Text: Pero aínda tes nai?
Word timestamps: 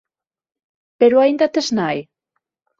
Pero 0.99 1.15
aínda 1.19 1.51
tes 1.53 1.67
nai? 1.79 1.97